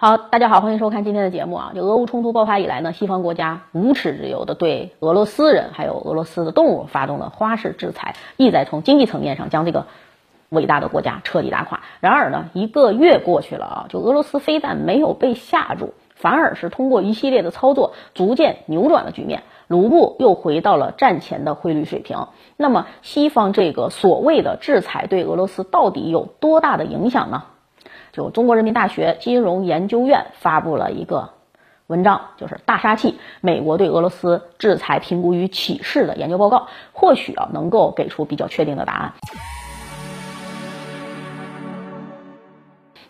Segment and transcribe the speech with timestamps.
[0.00, 1.72] 好，大家好，欢迎收看今天的节目啊。
[1.74, 9.86] 就俄乌冲突爆发以来呢，西方国家无耻之尤的对俄罗斯人还有俄罗斯的动物发动了花式制裁，意在从经济层面上将这个
[10.50, 11.80] 伟大的国家彻底打垮。
[11.98, 22.28] 然而呢，一个月过去了啊，就俄罗斯非但没有被吓住，反而是通过一系列的操作，逐渐扭转了局面，卢布又回到了战前的汇率水平。
[22.56, 27.42] 那么，西方这个所谓的制裁对俄罗斯到底有多大的影响呢？
[28.18, 31.30] 有中国人民大学金融研究院发布了一个
[31.86, 39.12] 文章，就是《大杀器：美国对俄罗斯制裁评估与启示》的研究报告，或许啊能够给出比较确定的答案。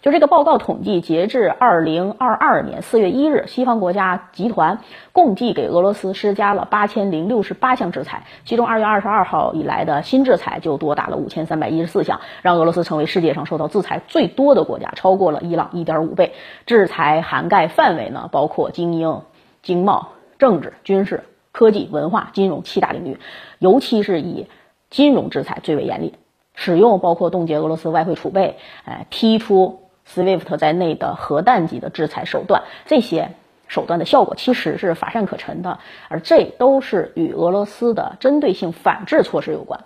[0.08, 4.78] 就这个报告统计，截至二零二二年四月一日，西方国家集团
[5.12, 16.32] 共计给俄罗斯施加了八千零六十八项制裁，其中二月二十二号以来的新制裁就多达了五千三百一十四项，让俄罗斯成为世界上受到制裁最多的国家，超过了伊朗一点五倍。
[16.64, 19.20] 制裁涵盖范围呢，包括精英、
[19.62, 23.18] 经贸、政治、军事、科技、文化、金融七大领域，
[23.58, 24.46] 尤其是以
[24.88, 26.14] 金融制裁最为严厉，
[26.54, 29.82] 使用包括冻结俄罗斯外汇储备，哎，踢出。
[30.14, 33.32] SWIFT 在内的核弹级的制裁手段，这些
[33.66, 35.78] 手段的效果其实是乏善可陈的，
[36.08, 39.80] 而这都是与俄罗斯的针对性反制措施有关。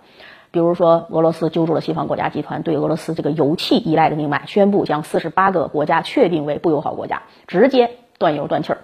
[0.51, 8.77] 比如说，俄罗斯揪住了西方国家集团对俄罗斯这个油气依赖的命脉，宣布将四十八个国家确定为不友好国家，直接断油断气儿，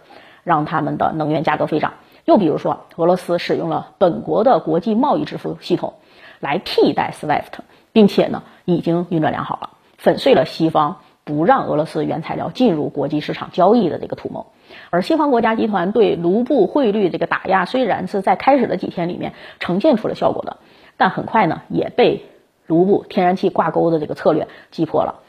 [0.43, 1.93] 让他们的能源价格飞涨。
[2.25, 5.93] 又比如说，俄罗斯使用了本国的国际贸易支付系统
[6.39, 7.59] 来替代 SWIFT，
[7.93, 10.97] 并且呢已经运转良好了，粉碎了西方。
[11.29, 14.47] 不让俄罗斯原材料进入国际市场交易的这个图谋，
[14.89, 20.57] 而西方国家集团对卢布汇率这个打压，虽然是在开始的几天里面呈现出了效果的，
[20.97, 22.25] 但很快呢也被
[22.65, 25.19] 卢布天然气挂钩的这个策略击破了。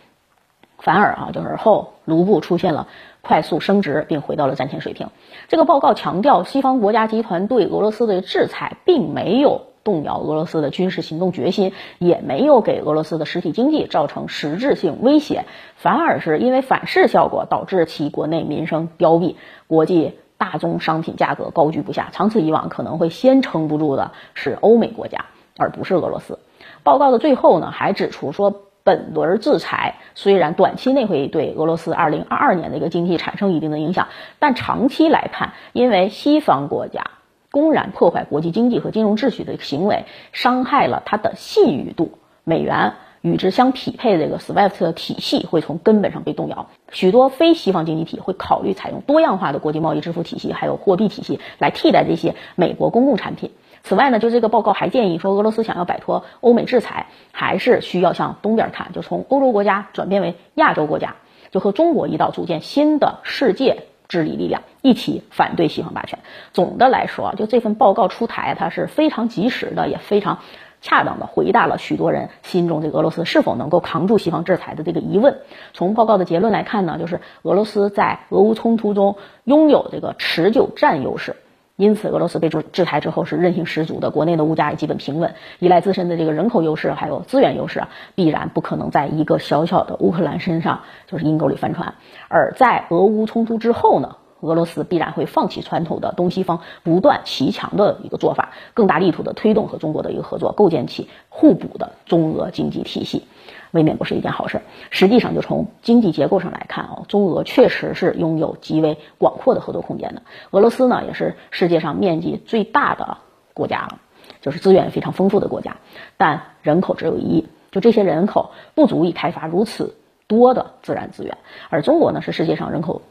[0.78, 2.88] 反而啊，就是后卢布出现了
[3.20, 5.08] 快速升值，并回到了战前水平。
[5.48, 9.66] 这个报告强调，西方国家集团对俄罗斯的制裁并没有。
[9.82, 15.44] 动摇俄罗斯的军事行动决心，也没有给俄罗斯的实体经济造成实质性威胁，
[15.76, 19.36] 反而是因为反噬效果导致其国内民生凋敝，
[19.66, 22.08] 国际大宗商品价格高居不下。
[22.12, 25.26] 长此以往，可能会先撑不住的是欧美国家，
[25.56, 26.38] 而不是俄罗斯。
[26.82, 28.54] 报告的最后呢，还指出说，
[28.84, 34.08] 本轮制裁虽然短期内会对俄罗斯2022年的一个经济产生一定的影响，
[34.38, 37.04] 但长期来看，因为西方国家。
[37.50, 42.12] 公然破坏国际经济和金融秩序的行为，伤害了它的信誉度。
[42.44, 46.68] 美元与之相匹配的这个 SWIFT 体系会从根本上被动摇。
[46.90, 53.50] 许多非西方经济体会考虑采用多样化的国际贸易支付体系，还有货币体系来替代这些美国公共产品。
[53.82, 61.16] 此外呢，就这个报告还建议说，俄罗斯想要摆脱欧美制裁，还是需要向东边看，就从欧洲国家转变为亚洲国家，
[61.50, 63.84] 就和中国一道组建新的世界。
[64.10, 66.18] 治理力量一起反对西方霸权。
[66.52, 70.40] 总的来说，就这份报告出台，它是非常及时的，也非常
[70.82, 75.38] 恰当的回答了许多人心中这个俄罗斯是否能够扛住西方制裁的这个疑问。
[75.72, 81.36] 从报告的结论来看呢，就是俄罗斯在俄乌冲突中拥有这个持久战优势。
[81.80, 91.94] 因此，俄罗斯被制制裁之后是韧性十足的，国内的物价也基本平稳，依赖自身的这个人口优势还有资源优势啊，必然不可能在一个小小的乌克兰身上就是阴沟里翻船。
[92.28, 103.24] 而在俄乌冲突之后呢，俄罗斯必然会放弃传统的东西方不断齐强的一个做法，更大力度的推动和中国的一个合作，构建起互补的中俄经济体系。
[103.72, 104.60] 未免不是一件好事。
[104.90, 110.22] 实际上，就从经济结构上来看啊，中俄确实是拥有极为广阔的合作空间的。
[110.50, 113.18] 俄罗斯呢，也是世界上面积最大的
[113.54, 113.98] 国家了，
[114.40, 115.76] 就是资源非常丰富的国家，
[116.16, 119.94] 但人口只有一亿，就这些人口不足以开发如此
[120.26, 121.38] 多的自然资源。
[121.68, 123.02] 而中国呢，是世界上人口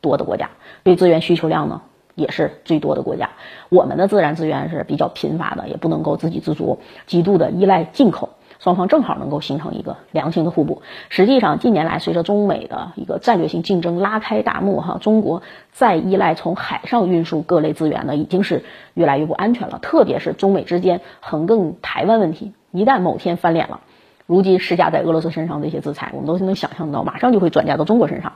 [0.00, 0.50] 多的国家，
[0.82, 1.82] 对资源需求量呢
[2.14, 3.30] 也是最多的国家。
[3.68, 8.28] 我们的自然资源是比较贫乏的，也不能够自给自足，极度的依赖进口。
[8.58, 10.82] 双方正好能够形成一个良性的互补。
[11.08, 15.42] 实际上，近年来随着中美的一个战略性竞争拉开大幕，哈，中国
[15.72, 18.64] 再依赖从海上运输各类资源呢，已经是
[18.94, 19.78] 越来越不安全了。
[19.80, 23.80] 特别是中美之间横亘台湾问题，一旦某天翻脸了，
[24.26, 28.32] 如今施加在俄罗斯身上这些制裁，我们都能想象到，马上就会转嫁到中国身上。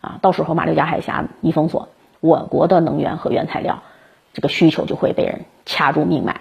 [0.00, 1.88] 啊，到时候马六甲海峡一封锁，
[2.20, 3.82] 我国的能源和原材料
[4.32, 6.35] 这个需求就会被人掐住命脉。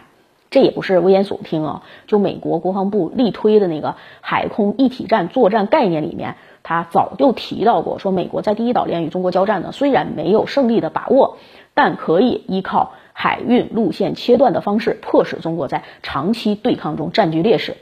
[0.56, 1.84] 这也不是危言耸听啊！
[2.08, 11.36] 就美国国防部力推的那个海空一体战作战概念里面，他早就提到过，说美国在第一岛链与中国交战呢，虽然没有胜利的把握，
[11.74, 17.76] 但可以依靠海运路线切断的方式，迫使中国在长期对抗中占据劣势。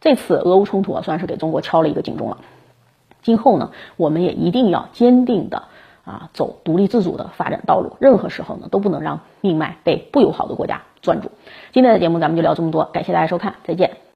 [0.00, 2.38] 这次俄乌冲突啊，算是给中国敲了一个警钟了。
[3.22, 5.62] 今后呢，我们也一定要坚定的
[6.02, 11.30] 啊走独立自主的发展道路，任何时候呢都不能让命脉被不友好的国家专注。
[11.72, 14.07] 今天的节目咱们就聊这么多，感谢大家收看，再见。